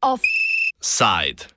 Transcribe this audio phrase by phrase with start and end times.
[0.00, 1.48] Offside.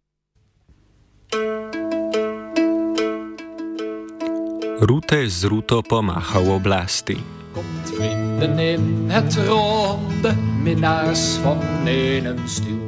[4.79, 7.17] Rute z ruto pomaha v oblasti.
[7.53, 12.82] Komt vrienden in het ronde, minnaars van enem stuur.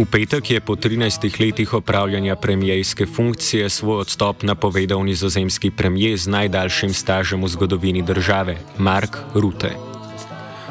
[0.00, 6.26] V petek je po 13 letih opravljanja premijejske funkcije svoj odstop napovedal nizozemski premijer z
[6.26, 9.76] najdaljšim stažem v zgodovini države, Mark Rutte.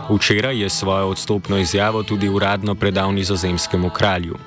[0.09, 4.37] Včeraj je svojo odstopno izjavo tudi uradno predal nizozemskemu kralju.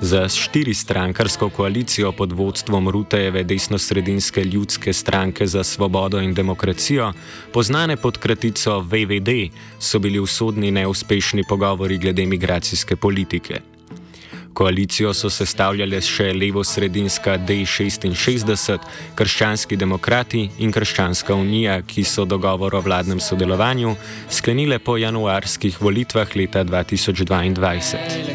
[0.00, 7.12] Za štiri strankarsko koalicijo pod vodstvom Rutejeve desno-sredinske ljudske stranke za svobodo in demokracijo,
[7.52, 13.71] poznane pod kratico VVD, so bili usodni neuspešni pogovori glede migracijske politike.
[14.52, 18.78] Koalicijo so sestavljale še levo-sredinska D66,
[19.16, 23.96] krščanski demokrati in krščanska unija, ki so dogovor o vladnem sodelovanju
[24.30, 28.31] sklenile po januarskih volitvah leta 2022.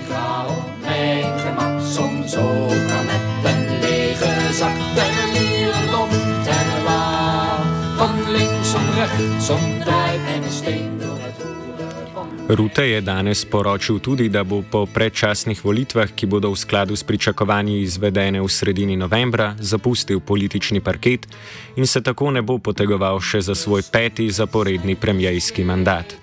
[12.50, 17.04] Rute je danes poročil tudi, da bo po predčasnih volitvah, ki bodo v skladu s
[17.04, 21.28] pričakovanji izvedene v sredini novembra, zapustil politični parket
[21.76, 26.16] in se tako ne bo potegoval še za svoj peti zaporedni premijski mandat.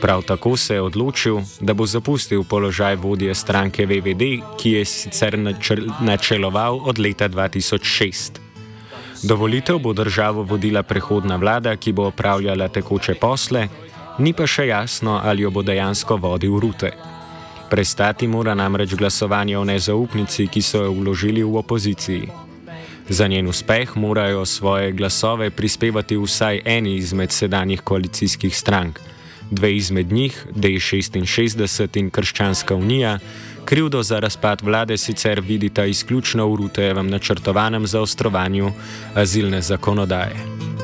[0.00, 5.38] Prav tako se je odločil, da bo zapustil položaj vodje stranke VVD, ki je sicer
[6.00, 8.38] načeloval od leta 2006.
[9.26, 13.87] Do volitev bo državo vodila prehodna vlada, ki bo opravljala tekoče posle
[14.18, 16.92] ni pa še jasno, ali jo bo dejansko vodil Rute.
[17.70, 22.28] Prestati mora namreč glasovanje o nezaupnici, ki so jo vložili v opoziciji.
[23.08, 29.00] Za njen uspeh morajo svoje glasove prispevati vsaj eni izmed sedanjih koalicijskih strank.
[29.50, 33.18] Dve izmed njih, D66 in Krščanska unija,
[33.64, 38.72] krivdo za razpad vlade sicer vidita izključno v Rutejevem načrtovanem zaostrovanju
[39.14, 40.77] azilne zakonodaje.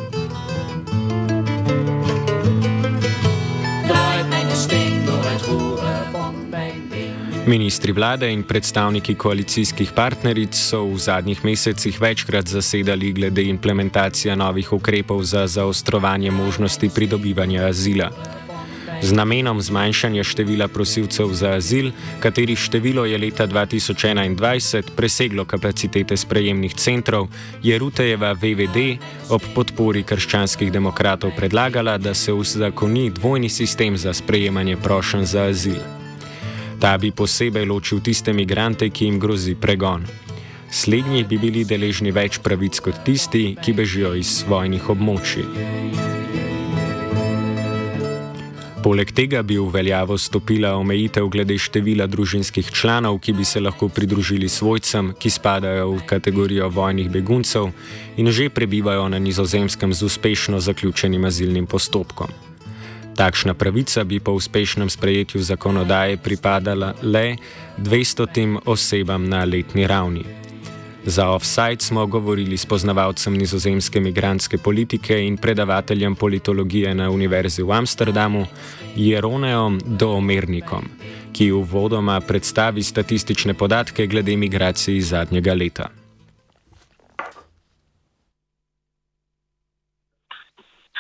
[7.46, 14.72] Ministri vlade in predstavniki koalicijskih partneric so v zadnjih mesecih večkrat zasedali glede implementacije novih
[14.72, 18.08] ukrepov za zaostrovanje možnosti pridobivanja azila.
[19.02, 21.90] Z namenom zmanjšanja števila prosilcev za azil,
[22.20, 27.28] katerih število je leta 2021 preseglo kapacitete sprejemnih centrov,
[27.62, 28.96] je Rutejeva VVD
[29.28, 36.03] ob podpori krščanskih demokratov predlagala, da se vzakoni dvojni sistem za sprejemanje prošen za azil.
[36.84, 40.04] Ta bi posebej ločil tiste migrante, ki jim grozi pregon.
[40.68, 45.46] Slednji bi bili deležni več pravic kot tisti, ki bežijo iz vojnih območij.
[48.84, 53.88] Poleg tega bi v veljavo stopila omejitev glede števila družinskih članov, ki bi se lahko
[53.88, 57.72] pridružili svojcem, ki spadajo v kategorijo vojnih beguncev
[58.20, 62.28] in že prebivajo na nizozemskem z uspešno zaključenim azilnim postopkom.
[63.14, 67.36] Takšna pravica bi po uspešnem sprejetju zakonodaje pripadala le
[67.78, 70.24] 200 osebam na letni ravni.
[71.06, 77.72] Za offside smo govorili s poznavalcem nizozemske migranske politike in predavateljem politologije na Univerzi v
[77.72, 78.46] Amsterdamu,
[78.96, 80.84] Jeroneom Doomernikom,
[81.32, 85.88] ki v vodoma predstavi statistične podatke glede migracij zadnjega leta.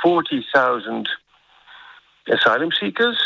[0.04, 1.23] Forty thousand
[2.28, 3.18] asylum seekers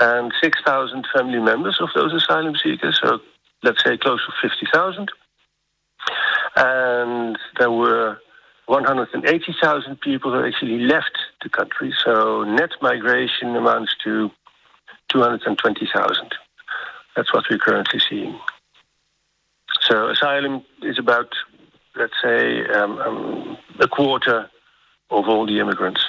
[0.00, 3.20] and 6,000 family members of those asylum seekers, so
[3.62, 5.10] let's say close to 50,000.
[6.56, 8.18] And there were
[8.66, 14.30] 180,000 people that actually left the country, so net migration amounts to
[15.10, 16.32] 220,000.
[17.16, 18.38] That's what we're currently seeing.
[19.80, 21.32] So asylum is about,
[21.96, 24.48] let's say, um, um, a quarter
[25.10, 26.02] of all the immigrants.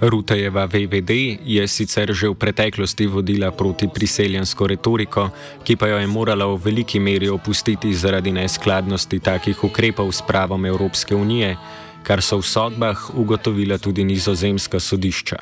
[0.00, 1.10] Rutejeva VVD
[1.44, 5.30] je sicer že v preteklosti vodila proti priseljensko retoriko,
[5.64, 10.66] ki pa jo je morala v veliki meri opustiti zaradi neskladnosti takih ukrepov s pravom
[10.66, 11.56] Evropske unije,
[12.04, 15.40] kar so v sodbah ugotovila tudi nizozemska sodišča.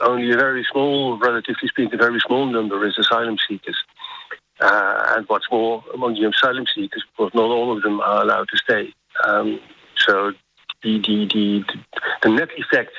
[0.00, 3.76] Only a very small, relatively speaking, a very small number is asylum seekers.
[4.58, 8.22] Uh, and what's more, among the asylum seekers, of course, not all of them are
[8.22, 8.94] allowed to stay.
[9.28, 9.60] Um,
[10.10, 10.32] so
[10.82, 11.64] the, the, the,
[12.22, 12.92] the net effect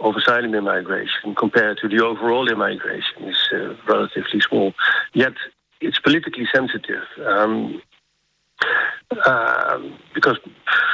[0.00, 4.72] of asylum immigration compared to the overall immigration is uh, relatively small.
[5.12, 5.34] Yet
[5.80, 7.04] it's politically sensitive.
[7.24, 7.82] Um,
[9.24, 10.38] Um, because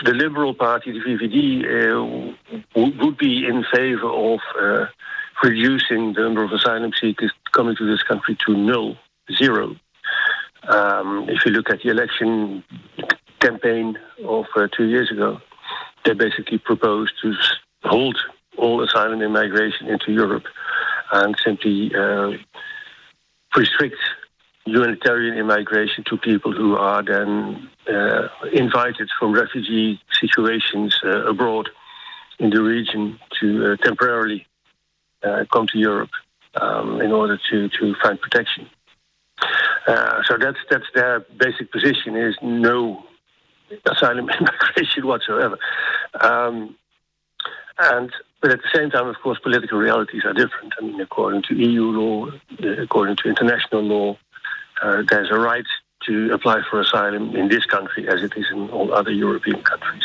[0.04, 4.86] the Liberal Party, the VVD, uh, would be in favor of uh,
[5.42, 8.96] reducing the number of asylum seekers coming to this country to null,
[9.32, 9.74] zero.
[10.68, 12.62] Um, if you look at the election
[13.40, 15.40] campaign of uh, two years ago,
[16.04, 17.34] they basically proposed to
[17.82, 18.16] hold
[18.58, 20.44] all asylum and migration into Europe
[21.12, 22.32] and simply uh,
[23.56, 23.96] restrict
[24.66, 31.68] humanitarian immigration to people who are then uh, invited from refugee situations uh, abroad
[32.38, 34.46] in the region to uh, temporarily
[35.22, 36.10] uh, come to Europe
[36.60, 38.68] um, in order to, to find protection.
[39.86, 43.04] Uh, so that's that's their basic position: is no
[43.90, 45.58] asylum immigration whatsoever.
[46.20, 46.76] Um,
[47.78, 50.74] and but at the same time, of course, political realities are different.
[50.78, 52.28] I mean, according to EU law,
[52.78, 54.18] according to international law,
[54.82, 55.64] uh, there's a right
[56.06, 60.04] to apply for asylum in this country as it is in all other European countries.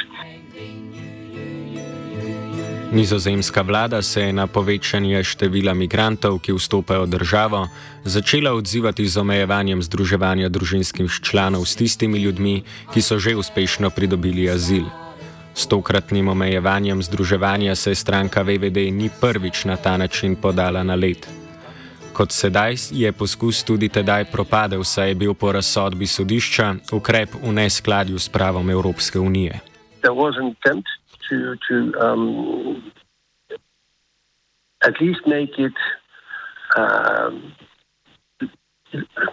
[2.91, 7.67] Nizozemska vlada se je na povečanje števila migrantov, ki vstopajo v državo,
[8.03, 12.63] začela odzivati z omejevanjem združevanja družinskih članov s tistimi ljudmi,
[12.93, 14.89] ki so že uspešno pridobili azil.
[15.53, 21.29] S tokratnim omejevanjem združevanja se stranka VVD ni prvič na ta način podala na let.
[22.13, 27.53] Kot sedaj je poskus tudi tedaj propadel, saj je bil po razsodbi sodišča ukrep v
[27.53, 29.59] neskladju s pravom Evropske unije.
[31.29, 32.91] To, to, um,
[34.81, 35.73] at least make it
[36.75, 37.53] um,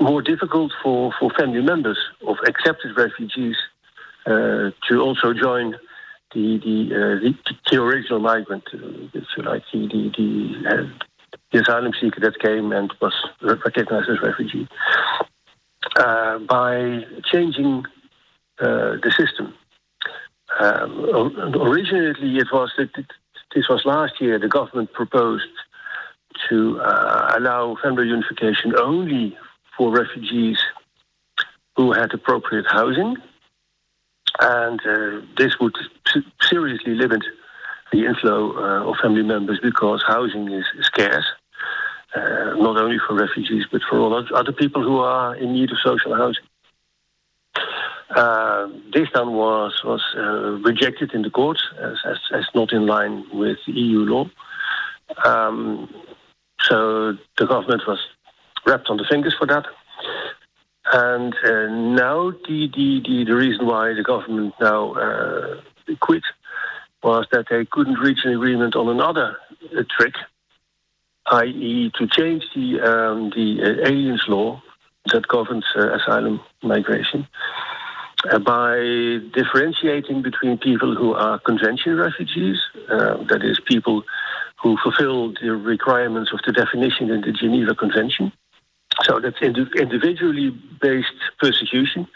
[0.01, 3.57] more difficult for, for family members of accepted refugees
[4.27, 5.77] uh, to also join
[6.35, 7.33] the the, uh,
[7.71, 8.79] the, original migrant, uh,
[9.43, 11.07] like, the, the, the uh,
[11.53, 14.69] the asylum seeker that came and was recognized as refugee
[15.97, 17.85] uh, by changing
[18.59, 19.55] uh, the system.
[20.59, 22.91] Um, originally, it was that
[23.55, 24.39] this was last year.
[24.39, 25.45] The government proposed
[26.49, 29.37] to uh, allow family unification only
[29.77, 30.59] for refugees
[31.77, 33.17] who had appropriate housing,
[34.41, 35.77] and uh, this would
[36.41, 37.23] seriously limit
[37.93, 41.27] the inflow uh, of family members because housing is scarce,
[42.15, 45.79] uh, not only for refugees but for all other people who are in need of
[45.85, 46.45] social housing.
[48.15, 52.87] Uh, this then was was uh, rejected in the courts as, as, as, not in
[52.87, 54.31] line with EU law.
[55.25, 55.93] Um,
[56.61, 57.99] so the government was
[58.65, 59.67] wrapped on the fingers for that.
[60.93, 65.61] And uh, now the, the, the, the, reason why the government now uh,
[66.01, 66.23] quit
[67.03, 69.37] was that they couldn't reach an agreement on another
[69.77, 70.15] uh, trick,
[71.33, 74.63] i.e., to change the um, the uh, aliens law
[75.13, 77.27] that governs uh, asylum migration
[78.31, 82.59] uh, by differentiating between people who are convention refugees,
[82.91, 84.03] uh, that is, people
[84.63, 88.33] who fulfill the requirements of the definition in the Geneva Convention.
[89.03, 90.51] So that's individually
[90.81, 92.09] based persecution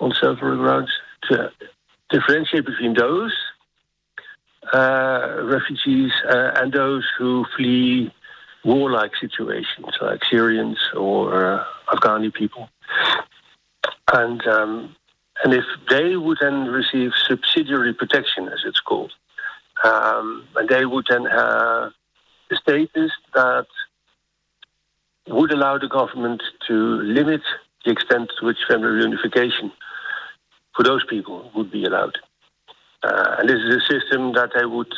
[0.00, 0.90] on several grounds.
[1.30, 1.50] To
[2.10, 3.34] differentiate between those
[4.72, 8.12] uh, refugees uh, and those who flee
[8.64, 12.68] warlike situations, like Syrians or uh, Afghani people.
[14.12, 14.96] And um,
[15.44, 19.12] and if they would then receive subsidiary protection, as it's called,
[19.84, 21.92] um, and they would then have
[22.50, 23.66] a status that
[25.28, 27.42] would allow the government to limit
[27.84, 29.70] the extent to which family reunification
[30.74, 32.16] for those people would be allowed.
[33.02, 34.92] Uh, and this is a system that I would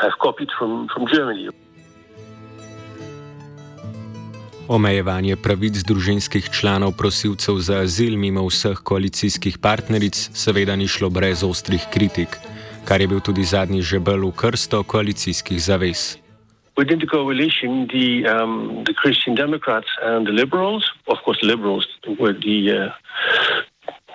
[0.00, 1.48] have copied from, from Germany.
[4.68, 11.44] Omejevanje pravic družinskih članov prosilcev za azil mimo vseh koalicijskih partneric seveda ni šlo brez
[11.46, 12.34] ostrih kritik,
[12.84, 16.18] kar je bil tudi zadnji žebel v krsto koalicijskih zavez.
[16.76, 21.86] Within the coalition, the, um, the Christian Democrats and the Liberals, of course, the Liberals
[22.18, 22.90] were the, uh,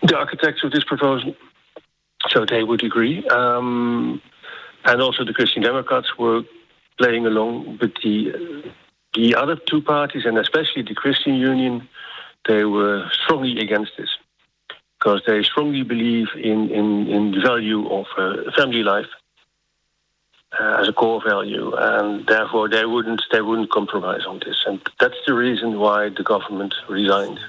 [0.03, 1.34] the architects of this proposal,
[2.27, 3.24] so they would agree.
[3.29, 4.22] Um,
[4.84, 6.43] and also the Christian Democrats were
[6.98, 8.36] playing along with the
[9.13, 11.88] the other two parties, and especially the Christian Union.
[12.48, 14.10] They were strongly against this
[14.98, 19.12] because they strongly believe in in, in the value of uh, family life
[20.60, 24.82] uh, as a core value, and therefore they wouldn't they wouldn't compromise on this, and
[25.00, 27.39] that's the reason why the government resigned.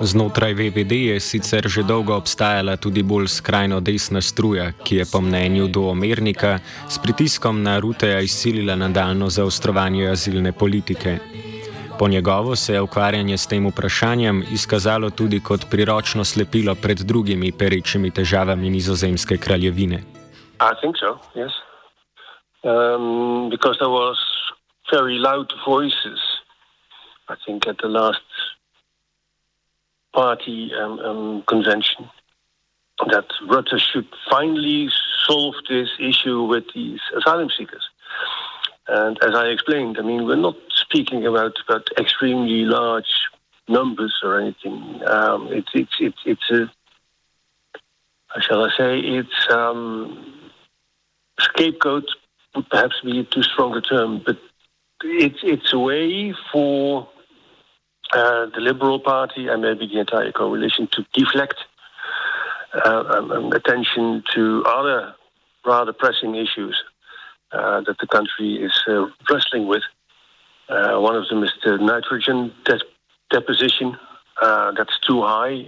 [0.00, 5.20] Znotraj VVD je sicer že dolgo obstajala tudi bolj skrajno desna struja, ki je po
[5.20, 11.18] mnenju doomernika s pritiskom na Ruteja izsilila nadaljno zaostrovanje azilne politike.
[11.98, 17.52] Po njegovo se je ukvarjanje s tem vprašanjem izkazalo tudi kot priročno slepilo pred drugimi
[17.52, 19.96] perečimi težavami nizozemske kraljevine.
[20.60, 21.52] I think so, yes.
[22.62, 24.18] Um, because there was
[24.92, 26.20] very loud voices,
[27.28, 28.20] I think, at the last
[30.12, 32.08] party um, um, convention
[33.10, 34.90] that Rutte should finally
[35.26, 37.88] solve this issue with these asylum seekers.
[38.88, 43.12] And as I explained, I mean, we're not speaking about, about extremely large
[43.68, 45.00] numbers or anything.
[45.06, 46.70] Um, it's, it's, it's, it's a,
[48.28, 50.50] how shall I say, it's um,
[51.38, 52.06] scapegoat
[52.56, 54.38] would perhaps be a too strong a term, but
[55.04, 57.08] it's, it's a way for
[58.12, 61.56] uh, the Liberal Party and maybe the entire coalition to deflect
[62.74, 65.14] uh, um, um, attention to other
[65.64, 66.82] rather pressing issues
[67.52, 69.82] uh, that the country is uh, wrestling with.
[70.68, 72.80] Uh, one of them is the nitrogen de-
[73.30, 73.96] deposition.
[74.40, 75.64] That's too high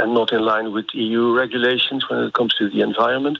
[0.00, 3.38] and not in line with EU regulations when it comes to the environment.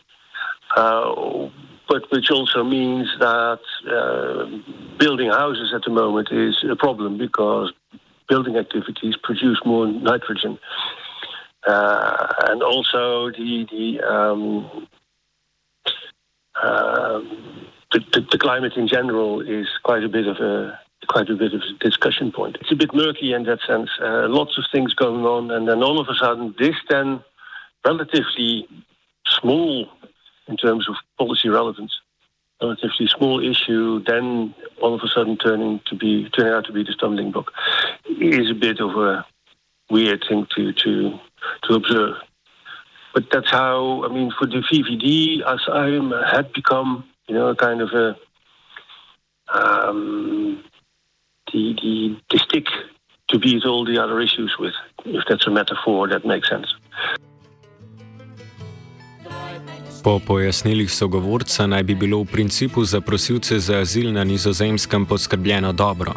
[0.74, 3.60] but which also means that
[4.98, 7.72] building houses at the moment is a problem because
[8.28, 10.58] building activities produce more nitrogen.
[11.66, 14.88] Uh, and also the the, um,
[16.62, 17.20] uh,
[17.92, 20.78] the, the, the climate in general is quite a bit of a
[21.08, 22.56] quite a bit of a discussion point.
[22.60, 23.90] It's a bit murky in that sense.
[24.00, 27.22] Uh, lots of things going on, and then all of a sudden, this then
[27.84, 28.66] relatively
[29.26, 29.88] small
[30.48, 31.92] in terms of policy relevance,
[32.64, 36.83] relatively small issue, then all of a sudden turning to be turning out to be
[36.83, 37.52] the stumbling block,
[38.21, 39.25] is a bit of a
[39.90, 41.18] weird thing to to
[41.64, 42.16] to observe.
[43.12, 47.56] But that's how I mean for the VVD, as I had become you know a
[47.56, 48.16] kind of a
[49.52, 50.64] um,
[51.52, 52.66] the, the the stick
[53.28, 56.75] to beat all the other issues with, if that's a metaphor that makes sense.
[60.04, 65.73] Po pojasnilih sogovorca naj bi bilo v principu za prosilce za azil na nizozemskem poskrbljeno
[65.73, 66.12] dobro,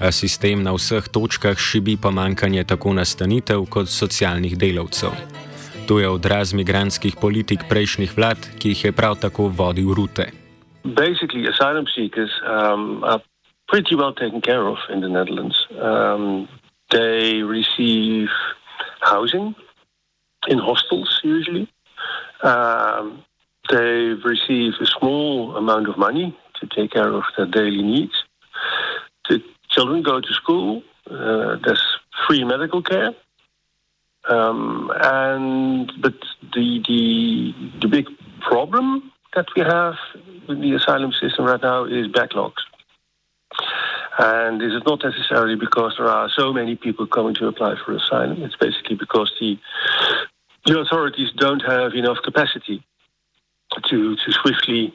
[0.00, 5.12] a sistem na vseh točkah šibi pomankanje tako nastanitev kot socialnih delavcev.
[5.88, 10.32] To je odraz migranskih politik prejšnjih vlad, ki jih je prav tako vodil Rute.
[10.84, 13.20] Basically, asylum seekers um, are
[13.68, 15.68] pretty well taken care of in the Netherlands.
[15.76, 16.48] Um,
[16.88, 18.32] they receive
[19.00, 19.54] housing
[20.48, 21.75] in hostels usually.
[22.42, 23.24] Um,
[23.70, 28.24] they receive a small amount of money to take care of their daily needs.
[29.28, 30.82] The children go to school.
[31.10, 33.12] Uh, there's free medical care.
[34.28, 36.14] Um, and but
[36.54, 38.06] the, the the big
[38.40, 39.94] problem that we have
[40.48, 42.62] with the asylum system right now is backlogs.
[44.18, 47.92] And this is not necessarily because there are so many people coming to apply for
[47.92, 48.42] asylum.
[48.42, 49.58] It's basically because the
[50.66, 52.84] the authorities don't have enough capacity
[53.84, 54.94] to, to swiftly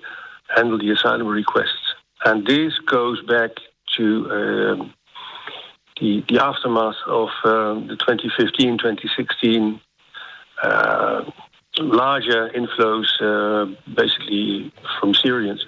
[0.56, 1.96] handle the asylum requests.
[2.26, 3.52] And this goes back
[3.98, 4.94] to um,
[6.00, 9.82] the, the aftermath of um, the 2015 2016
[10.62, 11.32] uh,
[11.80, 15.66] larger inflows, uh, basically from Syrians.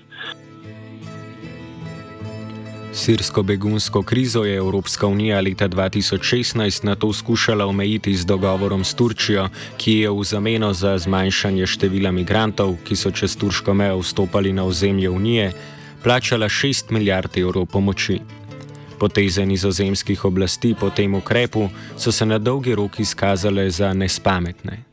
[2.95, 8.95] Sirsko begunsko krizo je Evropska unija leta 2016 na to skušala omejiti z dogovorom s
[8.95, 9.47] Turčijo,
[9.77, 14.63] ki je v zameno za zmanjšanje števila migrantov, ki so čez turško mejo vstopali na
[14.65, 15.51] ozemlje unije,
[16.03, 18.19] plačala 6 milijard evrov pomoči.
[18.99, 24.83] Poteze nizozemskih oblasti po tem ukrepu so se na dolgi rok izkazale za nespametne.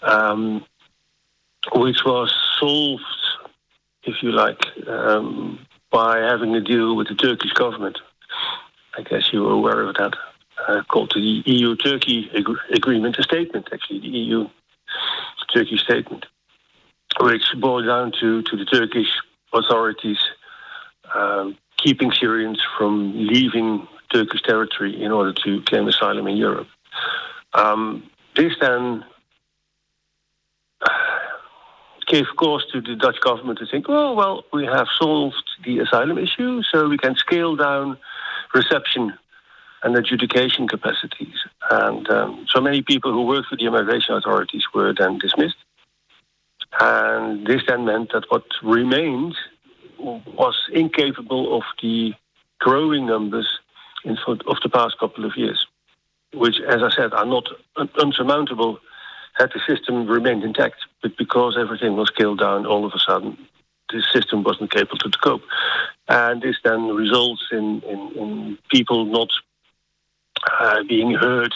[0.00, 0.60] Um,
[5.92, 7.98] by having a deal with the Turkish government.
[8.98, 10.14] I guess you were aware of that,
[10.66, 14.48] uh, called the EU Turkey ag- agreement, a statement actually, the EU
[15.52, 16.26] Turkey statement,
[17.20, 19.08] which boiled down to, to the Turkish
[19.52, 20.18] authorities
[21.14, 26.68] um, keeping Syrians from leaving Turkish territory in order to claim asylum in Europe.
[27.54, 29.04] Um, this then
[32.12, 36.18] gave cause to the Dutch government to think, oh, well, we have solved the asylum
[36.18, 37.96] issue, so we can scale down
[38.54, 39.14] reception
[39.82, 41.38] and adjudication capacities.
[41.70, 45.56] And um, so many people who worked for the immigration authorities were then dismissed.
[46.78, 49.34] And this then meant that what remained
[49.98, 52.12] was incapable of the
[52.60, 53.48] growing numbers
[54.04, 55.66] in, of the past couple of years,
[56.34, 57.46] which, as I said, are not
[57.98, 58.80] unsurmountable
[59.34, 60.76] had the system remained intact.
[61.02, 63.38] But because everything was scaled down, all of a sudden,
[63.90, 65.42] the system wasn't capable to cope.
[66.08, 69.30] And this then results in, in, in people not
[70.60, 71.54] uh, being heard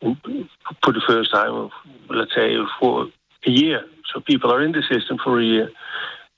[0.00, 1.70] for the first time,
[2.08, 3.08] let's say, for
[3.46, 3.84] a year.
[4.12, 5.70] So people are in the system for a year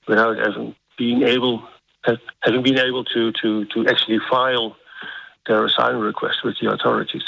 [0.06, 1.62] without having being able
[2.40, 4.76] having been able to, to, to actually file
[5.46, 7.22] their asylum request with the authorities.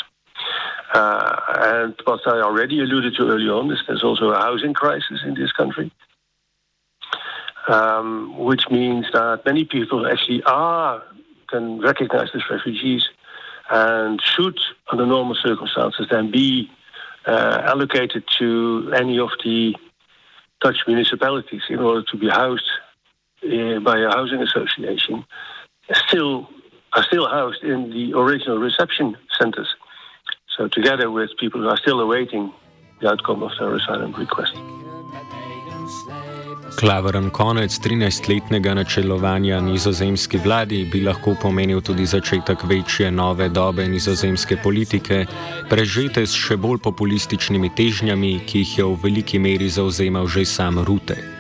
[0.92, 5.20] Uh, and what I already alluded to early on is there's also a housing crisis
[5.24, 5.92] in this country,
[7.68, 11.02] um, which means that many people actually are
[11.48, 13.08] can recognize as refugees
[13.70, 14.58] and should,
[14.90, 16.70] under normal circumstances, then be
[17.26, 19.76] uh, allocated to any of the
[20.60, 22.68] Dutch municipalities in order to be housed
[23.44, 25.24] uh, by a housing association.
[26.08, 26.48] Still,
[26.92, 29.74] are still housed in the original reception centres.
[30.56, 32.52] So, together with people who are still awaiting
[33.00, 34.54] the outcome of their asylum request.
[36.80, 44.56] Klaveren konec 13-letnega načelovanja nizozemski vladi bi lahko pomenil tudi začetek večje nove dobe nizozemske
[44.62, 45.26] politike,
[45.70, 50.78] prežete s še bolj populističnimi težnjami, ki jih je v veliki meri zauzemal že sam
[50.84, 51.39] Rute.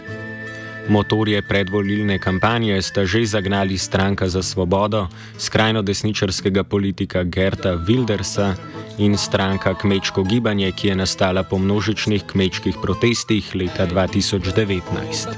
[0.90, 5.06] Motorje predvolilne kampanje sta že zagnali stranka za svobodo,
[5.38, 8.58] skrajno desničarskega politika Gerta Wildersa
[8.98, 15.30] in stranka Kmečko gibanje, ki je nastala po množičnih kmečkih protestih leta 2019.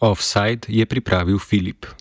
[0.00, 1.99] Offside je pripravil Filip.